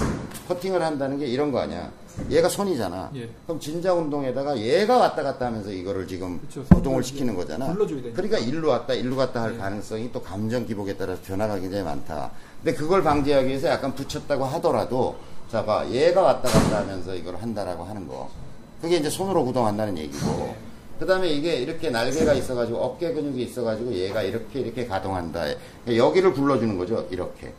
퍼팅을 0.48 0.82
한다는 0.82 1.18
게 1.18 1.26
이런 1.26 1.52
거 1.52 1.60
아니야. 1.60 1.92
얘가 2.30 2.48
손이잖아. 2.48 3.10
예. 3.16 3.28
그럼 3.48 3.60
진자 3.60 3.92
운동에다가 3.94 4.56
얘가 4.60 4.98
왔다 4.98 5.24
갔다 5.24 5.48
하면서 5.48 5.72
이거를 5.72 6.08
지금 6.08 6.40
그쵸, 6.42 6.64
구동을 6.66 7.04
시키는 7.04 7.36
거잖아. 7.36 7.74
그러니까 7.74 8.38
일로 8.38 8.70
왔다 8.70 8.94
일로 8.94 9.16
갔다 9.16 9.42
할 9.42 9.56
예. 9.56 9.58
가능성이 9.58 10.12
또 10.12 10.22
감정 10.22 10.66
기복에 10.68 10.96
따라서 10.96 11.20
변화가 11.24 11.60
굉장히 11.60 11.84
많다. 11.84 12.30
근데 12.64 12.78
그걸 12.78 13.02
방지하기 13.02 13.48
위해서 13.48 13.68
약간 13.68 13.96
붙였다고 13.96 14.46
하더라도 14.46 15.16
자 15.52 15.66
봐. 15.66 15.88
얘가 15.90 16.22
왔다 16.22 16.50
갔다 16.50 16.80
하면서 16.82 17.16
이걸 17.16 17.36
한다라고 17.38 17.84
하는 17.84 18.08
거. 18.08 18.30
그게 18.80 18.98
이제 18.98 19.10
손으로 19.10 19.44
구동한다는 19.46 19.98
얘기고. 19.98 20.73
그 21.00 21.06
다음에 21.06 21.28
이게 21.30 21.56
이렇게 21.58 21.90
날개가 21.90 22.34
있어가지고 22.34 22.78
어깨 22.78 23.14
근육이 23.14 23.44
있어가지고 23.44 23.94
얘가 23.94 24.22
이렇게 24.22 24.60
이렇게 24.62 24.86
가동한다. 24.86 25.42
그러니까 25.84 25.98
여기를 26.06 26.34
굴러주는 26.34 26.78
거죠. 26.78 27.08
이렇게. 27.12 27.54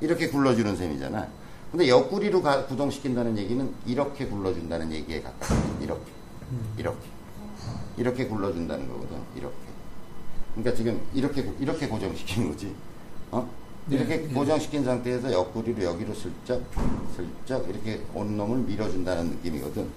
이렇게 0.00 0.28
굴러주는 0.28 0.76
셈이잖아. 0.76 1.28
근데 1.70 1.88
옆구리로 1.88 2.42
가- 2.42 2.66
구동시킨다는 2.66 3.36
얘기는 3.38 3.72
이렇게 3.86 4.26
굴러준다는 4.26 4.90
얘기에 4.92 5.22
가까워. 5.22 5.60
이렇게. 5.80 6.02
이렇게. 6.76 7.06
이렇게 7.96 8.26
굴러준다는 8.26 8.88
거거든. 8.88 9.16
이렇게. 9.36 9.54
그러니까 10.54 10.76
지금 10.76 11.00
이렇게 11.14 11.42
고- 11.42 11.54
이렇게 11.60 11.86
고정시킨 11.88 12.50
거지. 12.50 12.74
어? 13.30 13.48
네, 13.86 13.96
이렇게 13.96 14.16
네. 14.18 14.34
고정시킨 14.34 14.84
상태에서 14.84 15.32
옆구리로 15.32 15.82
여기로 15.82 16.12
슬쩍 16.14 16.62
슬쩍 17.16 17.68
이렇게 17.68 18.00
온 18.14 18.36
놈을 18.36 18.58
밀어준다는 18.58 19.30
느낌이거든. 19.30 19.88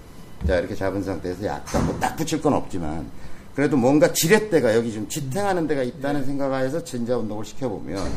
자 0.46 0.58
이렇게 0.58 0.74
잡은 0.74 1.02
상태에서 1.02 1.44
약간 1.46 1.86
뭐딱 1.86 2.16
붙일 2.16 2.40
건 2.40 2.54
없지만 2.54 3.06
그래도 3.54 3.76
뭔가 3.76 4.12
지렛대가 4.12 4.74
여기 4.74 4.92
좀 4.92 5.08
지탱하는 5.08 5.66
데가 5.66 5.82
있다는 5.82 6.24
생각하에서 6.24 6.82
진자 6.84 7.16
운동을 7.16 7.44
시켜보면 7.44 8.10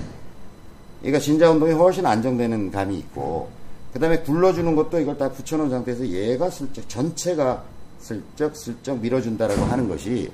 그러니까 1.02 1.20
진자 1.20 1.52
운동이 1.52 1.74
훨씬 1.74 2.06
안정되는 2.06 2.72
감이 2.72 2.98
있고 3.00 3.50
그 3.94 4.00
다음에 4.00 4.20
굴러주는 4.20 4.76
것도 4.76 5.00
이걸 5.00 5.18
딱 5.18 5.30
붙여놓은 5.30 5.70
상태에서 5.70 6.06
얘가 6.08 6.50
슬쩍 6.50 6.88
전체가 6.90 7.64
슬쩍 8.00 8.56
슬쩍 8.56 9.00
밀어준다라고 9.00 9.64
하는 9.64 9.88
것이 9.88 10.32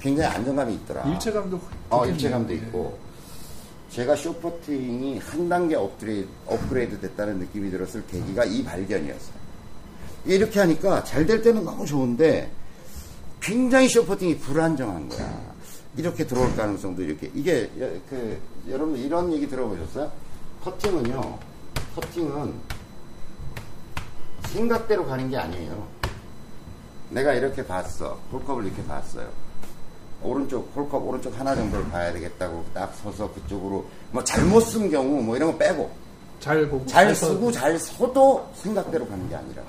굉장히 0.00 0.34
안정감이 0.34 0.74
있더라. 0.74 1.02
일체감도 1.04 1.60
어. 1.90 2.06
일체감도 2.06 2.52
예. 2.52 2.56
있고. 2.58 2.98
제가 3.90 4.14
쇼퍼팅이 4.16 5.18
한 5.18 5.48
단계 5.48 5.74
업그레이드, 5.74 6.28
업그레이드 6.46 7.00
됐다는 7.00 7.38
느낌이 7.38 7.70
들었을 7.70 8.04
계기가 8.06 8.44
이 8.44 8.62
발견이었어요. 8.62 9.35
이렇게 10.26 10.60
하니까 10.60 11.02
잘 11.04 11.26
될 11.26 11.42
때는 11.42 11.64
너무 11.64 11.86
좋은데 11.86 12.50
굉장히 13.40 13.88
쇼퍼팅이 13.88 14.38
불안정한 14.38 15.08
거야. 15.08 15.40
이렇게 15.96 16.26
들어올 16.26 16.54
가능성도 16.56 17.02
이렇게. 17.02 17.30
이게, 17.34 17.70
여- 17.80 17.88
그, 18.10 18.38
여러분 18.68 18.96
이런 18.96 19.32
얘기 19.32 19.48
들어보셨어요? 19.48 20.10
퍼팅은요, 20.62 21.38
퍼팅은 21.94 22.52
생각대로 24.48 25.06
가는 25.06 25.28
게 25.30 25.36
아니에요. 25.36 25.86
내가 27.10 27.32
이렇게 27.34 27.64
봤어. 27.66 28.18
홀컵을 28.32 28.66
이렇게 28.66 28.84
봤어요. 28.84 29.28
오른쪽 30.22 30.72
홀컵 30.74 31.06
오른쪽 31.06 31.38
하나 31.38 31.54
정도를 31.54 31.88
봐야 31.90 32.12
되겠다고 32.12 32.64
딱 32.74 32.92
서서 33.02 33.32
그쪽으로 33.32 33.86
뭐 34.10 34.24
잘못 34.24 34.60
쓴 34.60 34.90
경우 34.90 35.22
뭐 35.22 35.36
이런 35.36 35.52
거 35.52 35.58
빼고 35.58 35.90
잘 36.40 36.68
보고 36.68 36.84
잘 36.86 37.14
서- 37.14 37.28
쓰고 37.28 37.52
잘 37.52 37.78
서도 37.78 38.50
생각대로 38.56 39.06
가는 39.06 39.28
게 39.28 39.36
아니라 39.36 39.62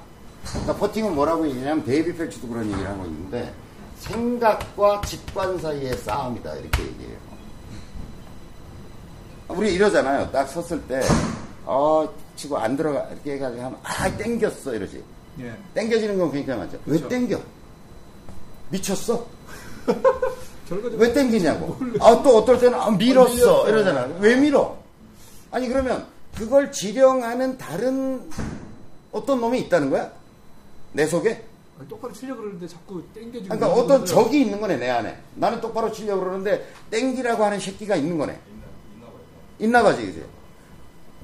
그러니까 0.52 0.76
퍼팅은 0.76 1.16
뭐라고 1.16 1.48
얘기냐면 1.48 1.84
데이브 1.86 2.16
펠츠도 2.16 2.48
그런 2.48 2.66
얘기를 2.66 2.88
하고 2.88 3.06
있는데 3.06 3.54
생각과 4.00 5.02
직관 5.02 5.58
사이의 5.60 5.98
싸움이다 5.98 6.56
이렇게 6.56 6.84
얘기해요 6.84 7.18
우리 9.50 9.74
이러잖아요 9.74 10.30
딱 10.32 10.46
섰을 10.48 10.82
때 10.88 11.02
어 11.70 12.08
치고 12.38 12.58
안 12.58 12.78
들어가 12.78 13.06
이렇게 13.12 13.34
해가지고 13.34 13.62
하면 13.62 13.78
아 13.84 14.10
땡겼어 14.18 14.74
이러지 14.74 15.04
예. 15.42 15.54
땡겨지는 15.74 16.18
건 16.18 16.32
굉장히 16.32 16.60
많죠 16.62 16.78
왜 16.86 16.98
그렇죠. 16.98 17.10
땡겨 17.10 17.40
미쳤어 18.70 19.26
왜 20.98 21.14
땡기냐고. 21.14 21.78
아, 22.02 22.22
또 22.22 22.40
어떨 22.40 22.60
때는 22.60 22.78
아, 22.78 22.92
밀었어. 22.92 23.30
밀렸어. 23.34 23.70
이러잖아. 23.70 24.02
왜 24.20 24.36
밀어? 24.36 24.78
아니, 25.50 25.70
그러면 25.70 26.06
그걸 26.36 26.70
지령하는 26.74 27.58
다른 27.58 28.30
어떤 29.14 29.40
놈이 29.40 29.62
있다는 29.62 29.90
거야? 29.90 30.12
내 30.94 31.06
속에? 31.06 31.46
아니, 31.80 31.88
똑바로 31.88 32.14
치려고 32.14 32.42
그러는데 32.42 32.68
자꾸 32.68 33.04
땡겨지고 33.14 33.56
그러니까 33.56 33.68
어떤 33.72 34.06
적이 34.06 34.42
있는 34.42 34.60
거네, 34.60 34.78
내 34.78 34.90
안에. 34.90 35.20
나는 35.36 35.62
똑바로 35.62 35.92
치려고 35.92 36.22
그러는데 36.22 36.68
땡기라고 36.90 37.44
하는 37.44 37.60
새끼가 37.60 37.96
있는 37.96 38.18
거네. 38.18 38.40
있나 39.60 39.84
봐지, 39.84 40.06
그지? 40.06 40.26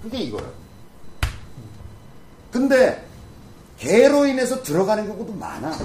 그게 0.02 0.18
이거야. 0.20 0.44
근데 2.52 3.06
개로 3.78 4.26
인해서 4.26 4.62
들어가는 4.62 5.08
경우도 5.08 5.34
많아. 5.34 5.76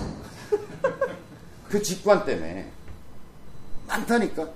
그 1.68 1.82
직관 1.82 2.24
때문에. 2.26 2.70
많다니까. 3.86 4.48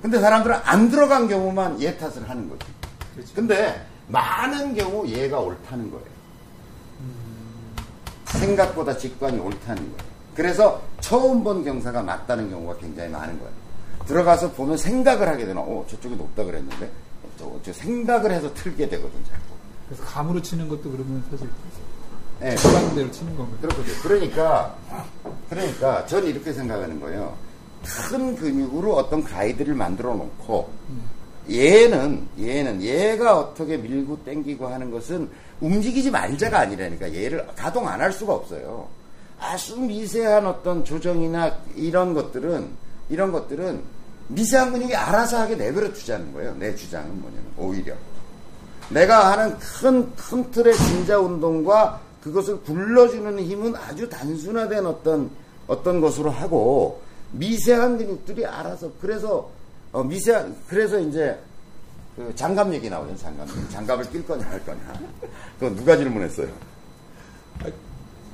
근데 0.00 0.18
사람들은 0.20 0.56
안 0.64 0.90
들어간 0.90 1.28
경우만 1.28 1.80
얘 1.80 1.96
탓을 1.96 2.28
하는 2.28 2.48
거지. 2.48 2.66
그렇죠. 3.14 3.34
근데 3.34 3.86
많은 4.08 4.74
경우 4.74 5.06
얘가 5.06 5.38
옳다는 5.38 5.90
거예요. 5.92 6.11
생각보다 8.38 8.96
직관이 8.96 9.38
옳다는 9.38 9.82
거예요. 9.82 10.12
그래서 10.34 10.82
처음 11.00 11.44
본 11.44 11.64
경사가 11.64 12.02
맞다는 12.02 12.50
경우가 12.50 12.76
굉장히 12.78 13.10
많은 13.10 13.38
거예요. 13.38 13.52
들어가서 14.06 14.52
보면 14.52 14.76
생각을 14.76 15.28
하게 15.28 15.46
되나, 15.46 15.60
어, 15.60 15.84
저쪽이 15.88 16.16
높다 16.16 16.44
그랬는데, 16.44 16.86
어, 17.22 17.28
저, 17.38 17.52
저 17.62 17.72
생각을 17.72 18.32
해서 18.32 18.52
틀게 18.54 18.88
되거든, 18.88 19.24
자꾸. 19.24 19.42
그래서 19.88 20.04
감으로 20.04 20.40
치는 20.40 20.68
것도 20.68 20.90
그러면 20.90 21.22
사실 21.30 21.48
예, 22.42 22.56
좋아하는 22.56 22.94
대로 22.96 23.10
치는 23.10 23.36
거면 23.36 23.60
그렇거든요. 23.60 23.94
그러니까, 24.02 24.74
그러니까, 25.48 26.06
전 26.06 26.24
이렇게 26.24 26.52
생각하는 26.52 27.00
거예요. 27.00 27.36
큰 27.84 28.34
근육으로 28.36 28.96
어떤 28.96 29.22
가이드를 29.22 29.74
만들어 29.74 30.14
놓고, 30.14 30.70
얘는 31.50 32.28
얘는 32.38 32.82
얘가 32.82 33.38
어떻게 33.38 33.76
밀고 33.76 34.24
땡기고 34.24 34.66
하는 34.66 34.90
것은 34.90 35.28
움직이지 35.60 36.10
말자가 36.10 36.60
아니라니까 36.60 37.12
얘를 37.14 37.46
가동 37.56 37.88
안 37.88 38.00
할 38.00 38.12
수가 38.12 38.34
없어요. 38.34 38.88
아주 39.40 39.78
미세한 39.80 40.46
어떤 40.46 40.84
조정이나 40.84 41.56
이런 41.74 42.14
것들은 42.14 42.68
이런 43.10 43.32
것들은 43.32 43.82
미세한 44.28 44.72
근육이 44.72 44.94
알아서 44.94 45.40
하게 45.40 45.56
내버려 45.56 45.92
두자는 45.92 46.32
거예요. 46.32 46.54
내 46.58 46.74
주장은 46.74 47.20
뭐냐면 47.20 47.44
오히려 47.56 47.94
내가 48.88 49.32
하는 49.32 49.58
큰, 49.58 50.14
큰 50.16 50.50
틀의 50.50 50.74
진자 50.76 51.18
운동과 51.18 52.00
그것을 52.22 52.60
굴러주는 52.60 53.38
힘은 53.40 53.74
아주 53.76 54.08
단순화된 54.08 54.86
어떤, 54.86 55.30
어떤 55.66 56.00
것으로 56.00 56.30
하고, 56.30 57.00
미세한 57.32 57.98
근육들이 57.98 58.46
알아서, 58.46 58.90
그래서, 59.00 59.50
어, 59.92 60.02
미세한, 60.02 60.56
그래서 60.68 60.98
이제, 60.98 61.38
그 62.16 62.32
장갑 62.34 62.72
얘기 62.72 62.88
나오죠, 62.88 63.16
장갑. 63.16 63.46
장갑을 63.70 64.10
낄 64.10 64.26
거냐, 64.26 64.46
할 64.46 64.64
거냐. 64.64 64.80
그거 65.58 65.74
누가 65.74 65.96
질문했어요? 65.96 66.48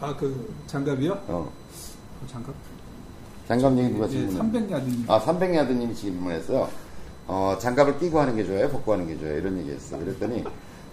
아, 0.00 0.14
그, 0.16 0.54
장갑이요? 0.68 1.12
어. 1.26 1.52
그 2.20 2.32
장갑? 2.32 2.54
장갑 3.48 3.76
얘기 3.78 3.88
누가 3.92 4.06
예, 4.06 4.10
질문했어요? 4.10 4.38
300 4.38 4.70
야드님. 4.70 5.04
아, 5.08 5.18
300 5.18 5.54
야드님이 5.54 5.94
질문해서, 5.96 6.70
어, 7.26 7.58
장갑을 7.60 7.98
끼고 7.98 8.20
하는 8.20 8.36
게 8.36 8.44
좋아요? 8.44 8.68
벗고 8.70 8.92
하는 8.92 9.06
게 9.08 9.18
좋아요? 9.18 9.38
이런 9.38 9.58
얘기 9.58 9.70
했어. 9.72 9.98
그랬더니, 9.98 10.44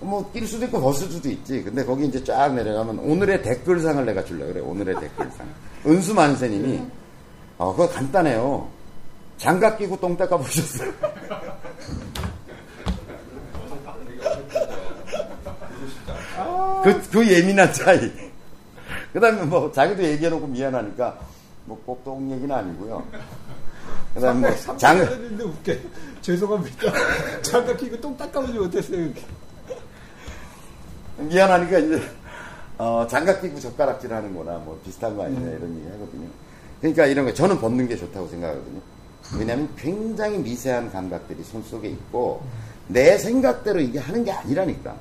뭐, 0.01 0.29
낄 0.33 0.47
수도 0.47 0.65
있고 0.65 0.81
벗을 0.81 1.09
수도 1.11 1.29
있지. 1.29 1.63
근데 1.63 1.85
거기 1.85 2.05
이제 2.07 2.23
쫙 2.23 2.53
내려가면 2.53 2.99
오늘의 2.99 3.43
댓글상을 3.43 4.03
내가 4.03 4.23
줄래 4.25 4.45
그래. 4.47 4.61
오늘의 4.61 4.99
댓글상. 4.99 5.47
은수 5.85 6.13
만세님이, 6.15 6.81
어, 7.59 7.71
그거 7.71 7.87
간단해요. 7.87 8.67
장갑 9.37 9.77
끼고 9.77 9.99
똥 9.99 10.15
닦아 10.17 10.37
보셨어요? 10.37 10.91
그, 16.83 17.01
그 17.09 17.27
예민한 17.31 17.71
차이. 17.73 18.11
그 19.13 19.19
다음에 19.19 19.43
뭐, 19.43 19.71
자기도 19.71 20.03
얘기해놓고 20.03 20.47
미안하니까, 20.47 21.17
뭐, 21.65 21.81
꼭 21.85 22.03
똥 22.03 22.29
얘기는 22.31 22.53
아니고요. 22.53 23.03
그 24.13 24.19
다음에 24.19 24.49
뭐, 24.65 24.77
장, 24.77 24.97
근데 25.05 25.43
웃겨. 25.43 25.73
죄송합니다. 26.21 26.91
장갑 27.41 27.77
끼고 27.77 27.99
똥 28.01 28.17
닦아보지 28.17 28.53
못했어요. 28.53 29.01
이렇게. 29.01 29.21
미안하니까 31.17 31.77
이제 31.77 32.01
어, 32.77 33.05
장갑 33.09 33.41
끼고 33.41 33.59
젓가락질 33.59 34.11
하는 34.11 34.35
거나 34.35 34.57
뭐 34.57 34.79
비슷한 34.83 35.15
거 35.15 35.23
아니냐 35.23 35.49
이런 35.51 35.77
얘기 35.77 35.87
하거든요. 35.91 36.27
그러니까 36.81 37.05
이런 37.05 37.25
거 37.25 37.33
저는 37.33 37.59
벗는 37.59 37.87
게 37.87 37.95
좋다고 37.95 38.27
생각하거든요. 38.27 38.81
왜냐하면 39.37 39.69
굉장히 39.77 40.37
미세한 40.37 40.91
감각들이 40.91 41.43
손속에 41.43 41.89
있고 41.89 42.41
내 42.87 43.17
생각대로 43.17 43.79
이게 43.79 43.99
하는 43.99 44.23
게 44.23 44.31
아니라니까. 44.31 44.95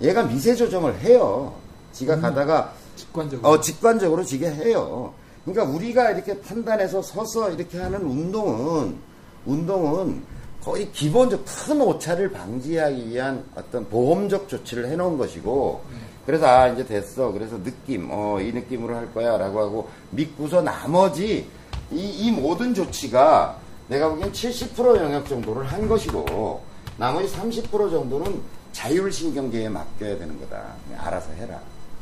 얘가 0.00 0.22
미세 0.24 0.54
조정을 0.54 1.00
해요. 1.00 1.54
지가 1.92 2.18
가다가 2.20 2.72
직관적으로. 2.96 3.48
어, 3.48 3.60
직관적으로 3.60 4.24
지게 4.24 4.50
해요. 4.50 5.12
그러니까 5.44 5.74
우리가 5.74 6.10
이렇게 6.12 6.40
판단해서 6.40 7.02
서서 7.02 7.50
이렇게 7.50 7.78
하는 7.78 8.02
운동은, 8.02 8.96
운동은 9.44 10.22
거의 10.62 10.90
기본적 10.92 11.44
큰 11.44 11.80
오차를 11.82 12.32
방지하기 12.32 13.10
위한 13.10 13.44
어떤 13.54 13.86
보험적 13.88 14.48
조치를 14.48 14.86
해놓은 14.86 15.18
것이고, 15.18 15.82
그래서 16.24 16.46
아, 16.46 16.68
이제 16.68 16.86
됐어. 16.86 17.30
그래서 17.32 17.62
느낌, 17.62 18.08
어, 18.10 18.40
이 18.40 18.50
느낌으로 18.52 18.96
할 18.96 19.12
거야. 19.12 19.36
라고 19.36 19.60
하고 19.60 19.88
믿고서 20.10 20.62
나머지 20.62 21.46
이, 21.92 21.96
이 21.98 22.30
모든 22.30 22.74
조치가 22.74 23.58
내가 23.88 24.08
보기엔 24.08 24.32
70% 24.32 24.96
영역 24.96 25.28
정도를 25.28 25.66
한 25.66 25.86
것이고, 25.88 26.62
나머지 26.96 27.32
30% 27.34 27.90
정도는 27.90 28.40
자율신경계에 28.72 29.68
맡겨야 29.68 30.18
되는 30.18 30.38
거다. 30.40 30.74
알아서 30.98 31.30
해라. 31.32 31.60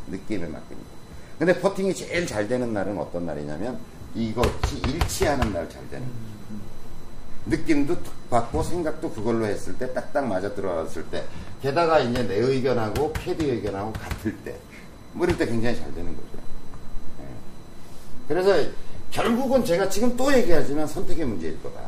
느낌에 0.09 0.47
맡기니까. 0.47 0.89
근데 1.39 1.61
퍼팅이 1.61 1.95
제일 1.95 2.27
잘 2.27 2.47
되는 2.47 2.73
날은 2.73 2.97
어떤 2.99 3.27
날이냐면 3.27 3.79
이것이 4.15 4.77
일치하는 4.87 5.53
날 5.53 5.69
잘 5.69 5.89
되는 5.91 6.07
거예요. 6.07 6.33
느낌도 7.47 8.03
툭 8.03 8.31
받고 8.31 8.63
생각도 8.63 9.11
그걸로 9.11 9.45
했을 9.47 9.77
때 9.77 9.93
딱딱 9.93 10.27
맞아 10.29 10.55
들어갔을 10.55 11.05
때 11.07 11.25
게다가 11.61 11.99
이제 11.99 12.23
내 12.23 12.37
의견하고 12.37 13.13
캐디 13.15 13.45
의견하고 13.51 13.93
같을 13.93 14.37
때 14.39 14.57
뭐 15.13 15.27
이럴 15.27 15.37
때 15.39 15.47
굉장히 15.47 15.77
잘 15.77 15.95
되는 15.95 16.15
거죠. 16.17 16.29
예. 17.21 17.25
그래서 18.29 18.71
결국은 19.13 19.65
제가 19.65 19.89
지금 19.89 20.17
또 20.17 20.33
얘기하지만 20.33 20.87
선택의 20.87 21.25
문제일 21.27 21.63
거다. 21.63 21.81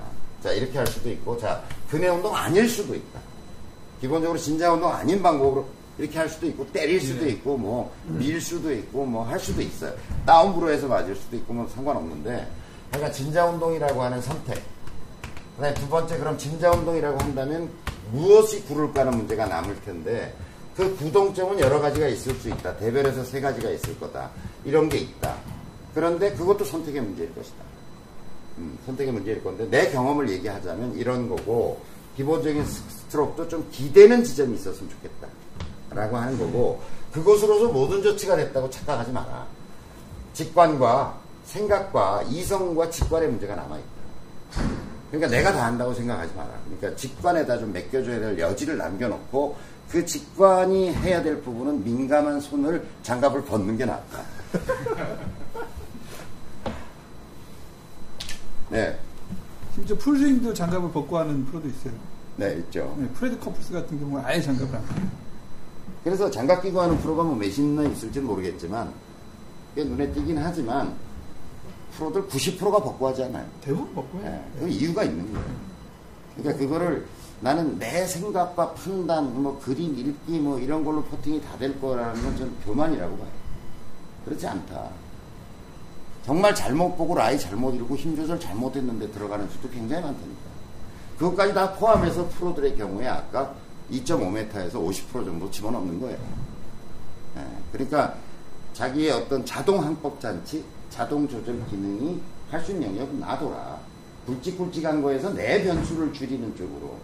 자 0.42 0.52
이렇게 0.52 0.76
할 0.76 0.86
수도 0.86 1.10
있고 1.10 1.38
자 1.38 1.62
근해 1.90 2.08
운동 2.08 2.34
아닐 2.36 2.68
수도 2.68 2.94
있다. 2.94 3.18
기본적으로 4.00 4.38
진자 4.38 4.72
운동 4.72 4.92
아닌 4.92 5.22
방법으로 5.22 5.66
이렇게 5.98 6.18
할 6.18 6.28
수도 6.28 6.46
있고 6.46 6.66
때릴 6.70 7.00
수도 7.00 7.26
있고 7.26 7.56
뭐 7.56 7.90
밀 8.06 8.40
수도 8.40 8.70
있고 8.72 9.06
뭐 9.06 9.24
할 9.24 9.40
수도 9.40 9.62
있어요. 9.62 9.94
다운브로 10.26 10.70
해서 10.70 10.86
맞을 10.86 11.16
수도 11.16 11.36
있고 11.36 11.54
뭐 11.54 11.66
상관없는데 11.74 12.46
그러니까 12.90 13.10
진자 13.12 13.46
운동이라고 13.46 14.02
하는 14.02 14.20
선택. 14.20 14.62
그다음에 15.56 15.74
두 15.74 15.88
번째 15.88 16.18
그럼 16.18 16.36
진자 16.36 16.70
운동이라고 16.72 17.18
한다면 17.20 17.70
무엇이 18.12 18.62
구를까는 18.64 19.16
문제가 19.16 19.46
남을 19.46 19.80
텐데 19.82 20.34
그 20.76 20.94
구동점은 20.96 21.58
여러 21.60 21.80
가지가 21.80 22.06
있을 22.08 22.34
수 22.34 22.48
있다. 22.50 22.76
대별에서 22.76 23.24
세 23.24 23.40
가지가 23.40 23.70
있을 23.70 23.98
거다. 23.98 24.30
이런 24.64 24.88
게 24.90 24.98
있다. 24.98 25.36
그런데 25.94 26.32
그것도 26.32 26.64
선택의 26.64 27.00
문제일 27.00 27.34
것이다. 27.34 27.56
음, 28.58 28.78
선택의 28.86 29.12
문제일 29.12 29.42
건데 29.42 29.66
내 29.70 29.90
경험을 29.90 30.28
얘기하자면 30.30 30.96
이런 30.96 31.28
거고 31.28 31.80
기본적인 32.16 32.64
스트로크도 32.64 33.48
좀 33.48 33.68
기대는 33.70 34.22
지점이 34.24 34.54
있었으면 34.56 34.90
좋겠다. 34.90 35.28
라고 35.90 36.16
하는 36.16 36.38
거고 36.38 36.82
그것으로서 37.12 37.68
모든 37.72 38.02
조치가 38.02 38.36
됐다고 38.36 38.68
착각하지 38.70 39.12
마라. 39.12 39.46
직관과 40.32 41.18
생각과 41.44 42.24
이성과 42.28 42.90
직관의 42.90 43.28
문제가 43.28 43.54
남아있다. 43.54 43.88
그러니까 45.10 45.30
내가 45.30 45.52
다 45.52 45.66
한다고 45.66 45.94
생각하지 45.94 46.34
마라. 46.34 46.50
그러니까 46.64 46.96
직관에다 47.00 47.58
좀 47.58 47.72
맡겨줘야 47.72 48.18
될 48.18 48.38
여지를 48.38 48.76
남겨놓고 48.78 49.56
그 49.90 50.04
직관이 50.04 50.92
해야 50.92 51.22
될 51.22 51.40
부분은 51.40 51.84
민감한 51.84 52.40
손을 52.40 52.84
장갑을 53.04 53.44
벗는 53.44 53.76
게 53.76 53.84
낫다. 53.84 54.22
네, 58.74 58.98
심지어 59.72 59.96
풀스윙도 59.96 60.52
장갑을 60.52 60.90
벗고 60.90 61.16
하는 61.16 61.44
프로도 61.44 61.68
있어요. 61.68 61.92
네 62.36 62.56
있죠. 62.56 62.92
네, 62.98 63.06
프레드 63.10 63.38
커플스 63.38 63.72
같은 63.72 64.00
경우는 64.00 64.24
아예 64.26 64.42
장갑을 64.42 64.74
안 64.74 64.84
써요. 64.84 65.08
그래서 66.02 66.28
장갑 66.28 66.60
끼고 66.60 66.80
하는 66.80 66.98
프로가 66.98 67.22
뭐 67.22 67.36
몇이나 67.36 67.84
있을지는 67.84 68.26
모르겠지만 68.26 68.92
꽤 69.76 69.84
눈에 69.84 70.10
띄긴 70.12 70.38
하지만 70.38 70.92
프로들 71.96 72.26
90%가 72.26 72.82
벗고 72.82 73.06
하지 73.06 73.22
않아요. 73.22 73.46
대부분 73.60 73.94
벗고 73.94 74.18
해요. 74.18 74.44
예, 74.56 74.58
그 74.58 74.68
이유가 74.68 75.04
있는 75.04 75.32
거예요. 75.32 75.46
그러니까 76.36 76.58
그거를 76.64 77.06
나는 77.42 77.78
내 77.78 78.04
생각과 78.06 78.74
판단, 78.74 79.40
뭐 79.40 79.60
그린 79.60 79.96
읽기 79.96 80.40
뭐 80.40 80.58
이런 80.58 80.84
걸로 80.84 81.00
퍼팅이 81.04 81.40
다 81.42 81.56
될 81.58 81.80
거라는 81.80 82.20
건 82.24 82.36
저는 82.36 82.52
교만이라고 82.64 83.16
봐요. 83.18 83.28
그렇지 84.24 84.44
않다. 84.48 84.90
정말 86.24 86.54
잘못 86.54 86.96
보고 86.96 87.14
라이 87.14 87.38
잘못 87.38 87.74
읽고 87.74 87.96
힘 87.96 88.16
조절 88.16 88.40
잘못했는데 88.40 89.10
들어가는 89.10 89.48
수도 89.50 89.68
굉장히 89.68 90.02
많다니까. 90.02 90.54
그것까지 91.18 91.54
다 91.54 91.72
포함해서 91.74 92.28
프로들의 92.28 92.76
경우에 92.76 93.06
아까 93.06 93.54
2.5m에서 93.90 94.72
50% 94.72 95.24
정도 95.24 95.50
집어넣는 95.50 96.00
거예요. 96.00 96.18
예, 97.36 97.44
그러니까 97.72 98.14
자기의 98.72 99.10
어떤 99.12 99.44
자동 99.44 99.82
항법 99.82 100.20
잔치, 100.20 100.64
자동 100.90 101.28
조절 101.28 101.64
기능이 101.66 102.20
할 102.50 102.60
수 102.62 102.72
있는 102.72 102.88
영역은 102.88 103.20
놔둬라. 103.20 103.78
굵직굵직한 104.26 105.02
거에서 105.02 105.32
내 105.34 105.62
변수를 105.62 106.12
줄이는 106.12 106.56
쪽으로 106.56 106.96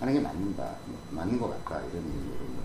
하는 0.00 0.12
게 0.12 0.20
맞는다. 0.20 0.70
맞는 1.10 1.40
것 1.40 1.48
같다. 1.64 1.80
이런 1.80 1.90
드립니다. 1.92 2.57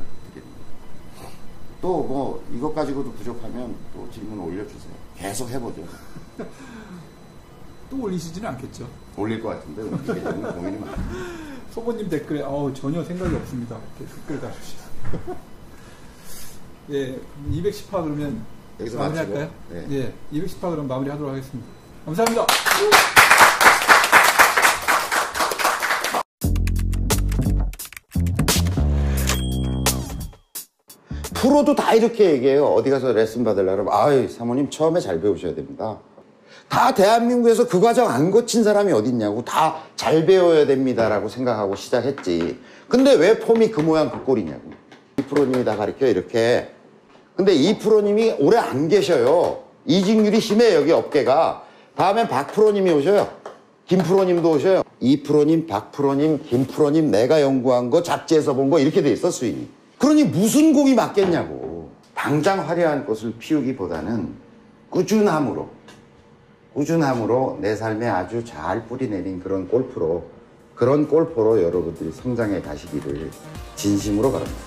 또 1.83 2.01
뭐 2.07 2.41
이것 2.55 2.73
가지고도 2.73 3.11
부족하면 3.11 3.75
또 3.93 4.09
질문 4.09 4.39
올려주세요. 4.39 4.93
계속 5.17 5.49
해보죠. 5.49 5.83
또 7.89 8.01
올리시지는 8.01 8.47
않겠죠. 8.51 8.87
올릴 9.17 9.43
것 9.43 9.49
같은데 9.49 9.81
어떻게 9.81 10.23
되는 10.23 10.41
고민이 10.53 10.79
많아요. 10.79 10.97
소보님 11.71 12.07
댓글에 12.07 12.41
어우 12.41 12.73
전혀 12.73 13.03
생각이 13.03 13.35
없습니다. 13.35 13.77
이렇게 13.99 14.15
댓글 14.15 14.39
달아주시죠. 14.39 14.83
예, 16.91 17.19
210화 17.51 17.91
그러면 17.91 18.45
여기서 18.79 18.97
마무리할까요? 18.97 19.51
네. 19.69 19.87
예, 19.91 20.13
210화 20.39 20.69
그럼 20.71 20.87
마무리하도록 20.87 21.31
하겠습니다. 21.31 21.67
감사합니다. 22.05 22.47
프로도 31.43 31.75
다 31.75 31.93
이렇게 31.93 32.31
얘기해요. 32.31 32.65
어디 32.67 32.89
가서 32.89 33.11
레슨 33.11 33.43
받으려면, 33.43 33.87
아이, 33.91 34.29
사모님 34.29 34.69
처음에 34.69 35.01
잘 35.01 35.19
배우셔야 35.19 35.53
됩니다. 35.53 35.99
다 36.69 36.93
대한민국에서 36.93 37.67
그 37.67 37.81
과정 37.81 38.07
안 38.09 38.31
거친 38.31 38.63
사람이 38.63 38.93
어딨냐고 38.93 39.43
다 39.43 39.83
잘 39.97 40.25
배워야 40.25 40.65
됩니다라고 40.65 41.27
생각하고 41.27 41.75
시작했지. 41.75 42.59
근데 42.87 43.13
왜 43.15 43.39
폼이 43.39 43.71
그 43.71 43.81
모양 43.81 44.09
그 44.09 44.23
꼴이냐고. 44.23 44.61
이 45.17 45.21
프로님이 45.23 45.65
다 45.65 45.75
가르쳐 45.75 46.07
이렇게. 46.07 46.69
근데 47.35 47.53
이 47.53 47.77
프로님이 47.77 48.35
오래 48.39 48.57
안 48.57 48.87
계셔요. 48.87 49.63
이직률이 49.85 50.39
심해 50.39 50.73
여기 50.75 50.91
업계가. 50.93 51.63
다음엔 51.95 52.27
박 52.29 52.51
프로님이 52.53 52.91
오셔요. 52.91 53.27
김 53.85 53.99
프로님도 53.99 54.49
오셔요. 54.49 54.81
이 55.01 55.21
프로님, 55.23 55.67
박 55.67 55.91
프로님, 55.91 56.39
김 56.47 56.65
프로님 56.65 57.11
내가 57.11 57.41
연구한 57.41 57.89
거 57.89 58.01
잡지에서 58.01 58.53
본 58.53 58.69
거 58.69 58.79
이렇게 58.79 59.01
돼 59.01 59.11
있어 59.11 59.29
수익이. 59.29 59.67
그러니 60.03 60.25
무슨 60.25 60.73
곡이 60.73 60.95
맞겠냐고. 60.95 61.89
당장 62.13 62.59
화려한 62.67 63.05
꽃을 63.05 63.35
피우기보다는 63.39 64.33
꾸준함으로 64.89 65.69
꾸준함으로 66.73 67.59
내 67.61 67.73
삶에 67.73 68.09
아주 68.09 68.43
잘 68.43 68.85
뿌리내린 68.85 69.39
그런 69.41 69.65
골프로 69.69 70.25
그런 70.75 71.07
골퍼로 71.07 71.63
여러분들이 71.63 72.11
성장해 72.11 72.61
가시기를 72.61 73.31
진심으로 73.75 74.29
바랍니다. 74.29 74.59